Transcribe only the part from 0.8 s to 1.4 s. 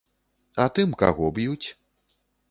каго